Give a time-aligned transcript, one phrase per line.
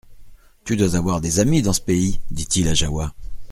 [0.65, 2.19] Tu dois avoir des amis dans ce pays?
[2.31, 3.13] dit-il à Jahoua.